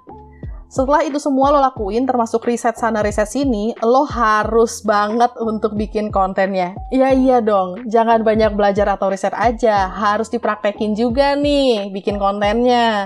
Setelah 0.73 1.05
itu 1.05 1.21
semua 1.21 1.53
lo 1.53 1.61
lakuin, 1.61 2.09
termasuk 2.09 2.49
riset 2.49 2.73
sana 2.77 3.05
riset 3.05 3.29
sini, 3.29 3.77
lo 3.85 4.09
harus 4.09 4.81
banget 4.81 5.29
untuk 5.37 5.77
bikin 5.77 6.09
kontennya. 6.09 6.73
Iya 6.89 7.13
iya 7.13 7.37
dong, 7.45 7.85
jangan 7.85 8.25
banyak 8.25 8.57
belajar 8.57 8.89
atau 8.89 9.13
riset 9.13 9.37
aja, 9.37 9.85
harus 9.89 10.33
dipraktekin 10.33 10.97
juga 10.97 11.37
nih 11.37 11.93
bikin 11.93 12.17
kontennya. 12.17 13.05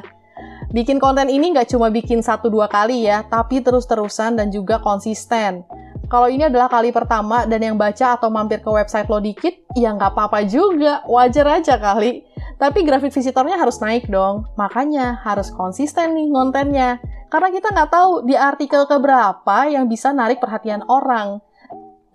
Bikin 0.72 1.00
konten 1.00 1.27
ini 1.27 1.51
nggak 1.51 1.67
cuma 1.72 1.91
bikin 1.91 2.24
satu 2.24 2.48
dua 2.48 2.72
kali 2.72 3.08
ya, 3.08 3.24
tapi 3.27 3.60
terus-terusan 3.63 4.39
dan 4.39 4.48
juga 4.48 4.79
konsisten. 4.79 5.63
Kalau 6.08 6.32
ini 6.32 6.48
adalah 6.48 6.72
kali 6.72 6.96
pertama 6.96 7.44
dan 7.44 7.60
yang 7.60 7.75
baca 7.75 8.15
atau 8.15 8.32
mampir 8.32 8.63
ke 8.63 8.72
website 8.72 9.12
lo 9.12 9.20
dikit, 9.20 9.51
ya 9.75 9.91
nggak 9.91 10.15
apa-apa 10.15 10.48
juga, 10.48 11.03
wajar 11.03 11.60
aja 11.60 11.75
kali. 11.75 12.26
Tapi 12.57 12.81
grafik 12.81 13.13
visitornya 13.13 13.61
harus 13.61 13.77
naik 13.77 14.09
dong, 14.09 14.49
makanya 14.57 15.21
harus 15.21 15.53
konsisten 15.53 16.17
nih 16.17 16.33
kontennya. 16.33 16.97
Karena 17.29 17.53
kita 17.53 17.69
nggak 17.69 17.91
tahu 17.93 18.25
di 18.25 18.33
artikel 18.33 18.89
keberapa 18.89 19.69
yang 19.69 19.85
bisa 19.85 20.09
narik 20.09 20.41
perhatian 20.41 20.81
orang. 20.89 21.37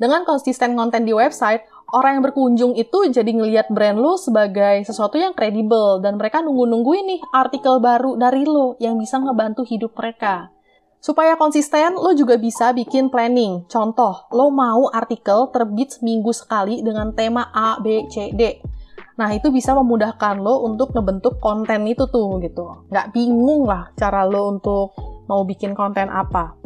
Dengan 0.02 0.26
konsisten 0.26 0.74
konten 0.74 1.06
di 1.06 1.14
website, 1.14 1.62
orang 1.94 2.18
yang 2.18 2.24
berkunjung 2.26 2.74
itu 2.74 3.06
jadi 3.06 3.30
ngelihat 3.30 3.70
brand 3.70 4.02
lo 4.02 4.18
sebagai 4.18 4.82
sesuatu 4.82 5.14
yang 5.14 5.30
kredibel 5.30 6.02
dan 6.02 6.18
mereka 6.18 6.42
nunggu-nungguin 6.42 7.06
nih 7.06 7.20
artikel 7.30 7.78
baru 7.78 8.18
dari 8.18 8.42
lo 8.42 8.74
yang 8.82 8.98
bisa 8.98 9.22
ngebantu 9.22 9.62
hidup 9.62 9.94
mereka. 9.94 10.50
Supaya 10.98 11.38
konsisten, 11.38 11.94
lo 11.98 12.14
juga 12.18 12.34
bisa 12.38 12.74
bikin 12.74 13.14
planning. 13.14 13.70
Contoh, 13.70 14.26
lo 14.34 14.50
mau 14.50 14.90
artikel 14.90 15.50
terbit 15.54 15.98
seminggu 15.98 16.34
sekali 16.34 16.82
dengan 16.82 17.14
tema 17.14 17.50
A, 17.54 17.78
B, 17.78 18.06
C, 18.10 18.34
D. 18.34 18.71
Nah, 19.20 19.28
itu 19.36 19.52
bisa 19.52 19.76
memudahkan 19.76 20.40
lo 20.40 20.64
untuk 20.64 20.96
ngebentuk 20.96 21.36
konten 21.42 21.84
itu 21.84 22.08
tuh, 22.08 22.40
gitu. 22.40 22.88
Nggak 22.88 23.12
bingung 23.12 23.68
lah 23.68 23.92
cara 23.96 24.24
lo 24.24 24.56
untuk 24.56 24.96
mau 25.28 25.44
bikin 25.44 25.76
konten 25.76 26.08
apa. 26.08 26.62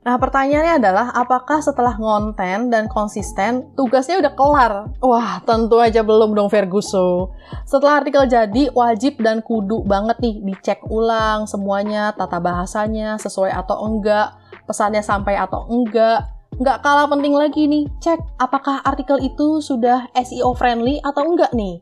Nah, 0.00 0.16
pertanyaannya 0.16 0.80
adalah 0.80 1.06
apakah 1.12 1.60
setelah 1.60 1.92
ngonten 2.00 2.72
dan 2.72 2.88
konsisten, 2.88 3.68
tugasnya 3.76 4.16
udah 4.24 4.32
kelar? 4.32 4.72
Wah, 5.04 5.44
tentu 5.44 5.76
aja 5.76 6.00
belum 6.00 6.32
dong 6.32 6.48
Ferguso. 6.48 7.36
Setelah 7.68 8.00
artikel 8.00 8.24
jadi, 8.24 8.72
wajib 8.72 9.20
dan 9.20 9.44
kudu 9.44 9.84
banget 9.84 10.16
nih 10.24 10.40
dicek 10.40 10.80
ulang 10.88 11.44
semuanya, 11.44 12.16
tata 12.16 12.40
bahasanya, 12.40 13.20
sesuai 13.20 13.52
atau 13.52 13.76
enggak, 13.84 14.40
pesannya 14.64 15.04
sampai 15.04 15.36
atau 15.36 15.68
enggak. 15.68 16.24
Nggak 16.56 16.80
kalah 16.80 17.04
penting 17.04 17.36
lagi 17.36 17.68
nih, 17.68 17.84
cek 18.00 18.40
apakah 18.40 18.80
artikel 18.80 19.20
itu 19.20 19.60
sudah 19.60 20.08
SEO 20.16 20.56
friendly 20.56 20.96
atau 21.04 21.28
enggak 21.28 21.52
nih 21.52 21.80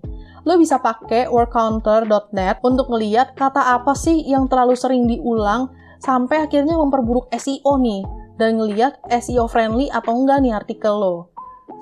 lo 0.48 0.56
bisa 0.56 0.80
pakai 0.80 1.28
wordcounter.net 1.28 2.64
untuk 2.64 2.88
melihat 2.88 3.36
kata 3.36 3.76
apa 3.76 3.92
sih 3.92 4.24
yang 4.24 4.48
terlalu 4.48 4.80
sering 4.80 5.04
diulang 5.04 5.68
sampai 6.00 6.48
akhirnya 6.48 6.72
memperburuk 6.72 7.28
SEO 7.36 7.76
nih 7.76 8.00
dan 8.40 8.56
ngeliat 8.56 8.96
SEO 9.12 9.44
friendly 9.44 9.92
atau 9.92 10.16
enggak 10.16 10.40
nih 10.40 10.56
artikel 10.56 10.96
lo. 10.96 11.28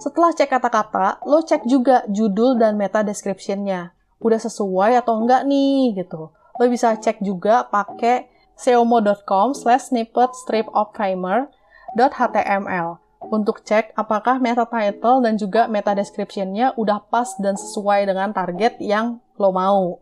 Setelah 0.03 0.35
cek 0.35 0.51
kata-kata, 0.51 1.23
lo 1.31 1.47
cek 1.47 1.63
juga 1.71 2.03
judul 2.11 2.59
dan 2.59 2.75
meta 2.75 3.07
description-nya. 3.07 3.95
Udah 4.19 4.43
sesuai 4.43 4.99
atau 4.99 5.15
enggak 5.23 5.47
nih 5.47 6.03
gitu. 6.03 6.35
Lo 6.35 6.65
bisa 6.67 6.99
cek 6.99 7.23
juga 7.23 7.71
pakai 7.71 8.27
seomo.com 8.59 9.55
slash 9.55 9.95
snippet 9.95 10.35
strip 10.35 10.67
of 10.75 10.91
primer.html 10.91 13.06
untuk 13.31 13.63
cek 13.63 13.97
apakah 13.99 14.39
meta 14.39 14.67
title 14.67 15.23
dan 15.23 15.39
juga 15.41 15.67
meta 15.67 15.93
description-nya 15.93 16.75
udah 16.79 17.05
pas 17.09 17.27
dan 17.43 17.55
sesuai 17.59 18.07
dengan 18.07 18.31
target 18.31 18.79
yang 18.83 19.23
lo 19.37 19.51
mau. 19.53 20.01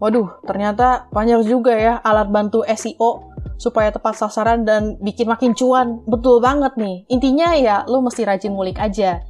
Waduh, 0.00 0.40
ternyata 0.48 1.12
banyak 1.12 1.44
juga 1.44 1.76
ya 1.76 1.94
alat 2.00 2.32
bantu 2.32 2.64
SEO 2.64 3.30
supaya 3.60 3.92
tepat 3.92 4.16
sasaran 4.16 4.64
dan 4.64 4.96
bikin 5.04 5.28
makin 5.28 5.52
cuan. 5.52 6.00
Betul 6.08 6.40
banget 6.40 6.72
nih. 6.80 7.04
Intinya 7.12 7.52
ya 7.52 7.84
lu 7.84 8.00
mesti 8.00 8.24
rajin 8.24 8.56
ngulik 8.56 8.80
aja. 8.80 9.20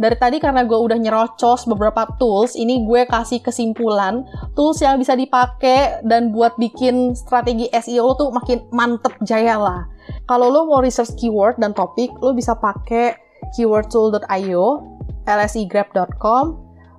Dari 0.00 0.16
tadi 0.16 0.40
karena 0.40 0.64
gue 0.64 0.80
udah 0.80 0.96
nyerocos 0.96 1.68
beberapa 1.68 2.08
tools, 2.16 2.56
ini 2.56 2.88
gue 2.88 3.04
kasih 3.04 3.44
kesimpulan 3.44 4.24
tools 4.56 4.80
yang 4.80 4.96
bisa 4.96 5.12
dipakai 5.12 6.00
dan 6.08 6.32
buat 6.32 6.56
bikin 6.56 7.12
strategi 7.12 7.68
SEO 7.68 8.00
lo 8.00 8.16
tuh 8.16 8.32
makin 8.32 8.64
mantep 8.72 9.12
jaya 9.28 9.60
lah. 9.60 9.84
Kalau 10.24 10.48
lo 10.48 10.64
mau 10.64 10.80
research 10.80 11.20
keyword 11.20 11.60
dan 11.60 11.76
topik, 11.76 12.08
lo 12.24 12.32
bisa 12.32 12.56
pakai 12.56 13.12
keywordtool.io, 13.52 14.66
lsegrab.com, 15.28 16.44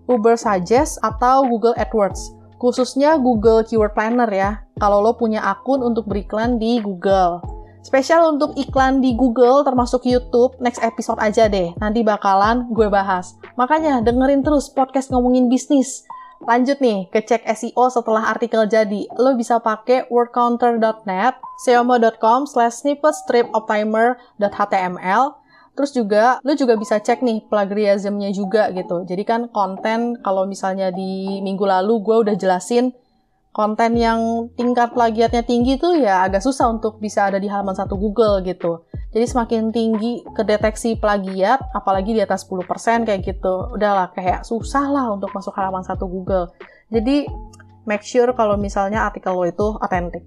Uber 0.05 0.37
Suggest, 0.37 1.01
atau 1.01 1.49
Google 1.49 1.73
AdWords 1.81 2.37
khususnya 2.61 3.17
Google 3.17 3.65
Keyword 3.65 3.97
Planner 3.97 4.29
ya, 4.29 4.61
kalau 4.77 5.01
lo 5.01 5.17
punya 5.17 5.41
akun 5.41 5.81
untuk 5.81 6.05
beriklan 6.05 6.61
di 6.61 6.77
Google. 6.77 7.41
Spesial 7.81 8.37
untuk 8.37 8.53
iklan 8.53 9.01
di 9.01 9.17
Google 9.17 9.65
termasuk 9.65 10.05
YouTube, 10.05 10.53
next 10.61 10.77
episode 10.85 11.17
aja 11.17 11.49
deh, 11.49 11.73
nanti 11.81 12.05
bakalan 12.05 12.69
gue 12.69 12.85
bahas. 12.85 13.33
Makanya 13.57 14.05
dengerin 14.05 14.45
terus 14.45 14.69
podcast 14.69 15.09
ngomongin 15.09 15.49
bisnis. 15.49 16.05
Lanjut 16.45 16.77
nih, 16.77 17.09
ke 17.09 17.25
cek 17.25 17.41
SEO 17.45 17.89
setelah 17.89 18.33
artikel 18.33 18.69
jadi. 18.69 19.09
Lo 19.17 19.33
bisa 19.33 19.57
pakai 19.61 20.05
wordcounter.net, 20.13 21.41
seomo.com 21.65 22.45
slash 22.45 22.85
snippet 22.85 23.13
strip 23.17 23.49
optimer.html, 23.53 25.41
Terus 25.71 25.95
juga 25.95 26.37
lu 26.43 26.51
juga 26.59 26.75
bisa 26.75 26.99
cek 26.99 27.23
nih 27.23 27.47
plagiarism-nya 27.47 28.35
juga 28.35 28.67
gitu. 28.75 29.07
Jadi 29.07 29.23
kan 29.23 29.47
konten 29.55 30.19
kalau 30.19 30.43
misalnya 30.43 30.91
di 30.91 31.39
minggu 31.39 31.63
lalu 31.63 32.03
gue 32.03 32.17
udah 32.27 32.35
jelasin 32.35 32.91
konten 33.51 33.99
yang 33.99 34.47
tingkat 34.55 34.95
plagiatnya 34.95 35.43
tinggi 35.43 35.75
tuh 35.75 35.99
ya 35.99 36.23
agak 36.23 36.39
susah 36.39 36.71
untuk 36.71 37.03
bisa 37.03 37.27
ada 37.27 37.35
di 37.35 37.51
halaman 37.51 37.75
satu 37.75 37.99
Google 37.99 38.39
gitu. 38.47 38.87
Jadi 39.11 39.25
semakin 39.27 39.75
tinggi 39.75 40.23
kedeteksi 40.31 40.95
plagiat, 40.95 41.59
apalagi 41.75 42.15
di 42.15 42.23
atas 42.23 42.47
10% 42.47 43.03
kayak 43.03 43.21
gitu, 43.27 43.75
udahlah 43.75 44.07
kayak 44.15 44.47
susah 44.47 44.87
lah 44.87 45.11
untuk 45.11 45.35
masuk 45.35 45.51
halaman 45.51 45.83
satu 45.83 46.07
Google. 46.07 46.55
Jadi 46.87 47.27
make 47.83 48.07
sure 48.07 48.31
kalau 48.31 48.55
misalnya 48.55 49.03
artikel 49.03 49.35
lo 49.35 49.43
itu 49.43 49.67
authentic. 49.83 50.23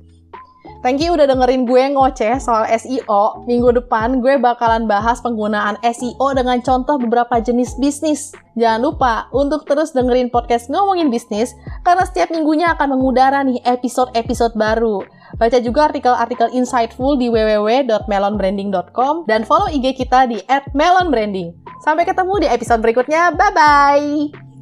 Thank 0.84 1.00
you 1.00 1.16
udah 1.16 1.24
dengerin 1.24 1.64
gue 1.64 1.96
ngoceh 1.96 2.36
soal 2.36 2.68
SEO. 2.68 3.48
Minggu 3.48 3.72
depan 3.72 4.20
gue 4.20 4.36
bakalan 4.36 4.84
bahas 4.84 5.16
penggunaan 5.24 5.80
SEO 5.80 6.36
dengan 6.36 6.60
contoh 6.60 7.00
beberapa 7.00 7.40
jenis 7.40 7.80
bisnis. 7.80 8.36
Jangan 8.52 8.84
lupa 8.84 9.32
untuk 9.32 9.64
terus 9.64 9.96
dengerin 9.96 10.28
podcast 10.28 10.68
ngomongin 10.68 11.08
bisnis 11.08 11.56
karena 11.88 12.04
setiap 12.04 12.28
minggunya 12.28 12.76
akan 12.76 13.00
mengudara 13.00 13.40
nih 13.40 13.64
episode-episode 13.64 14.60
baru. 14.60 15.00
Baca 15.40 15.56
juga 15.64 15.88
artikel-artikel 15.88 16.52
insightful 16.52 17.16
di 17.16 17.32
www.melonbranding.com 17.32 19.24
dan 19.24 19.48
follow 19.48 19.72
IG 19.72 19.96
kita 19.96 20.28
di 20.28 20.36
@melonbranding. 20.76 21.56
Sampai 21.80 22.04
ketemu 22.04 22.44
di 22.44 22.48
episode 22.52 22.84
berikutnya. 22.84 23.32
Bye 23.32 23.52
bye. 23.56 24.53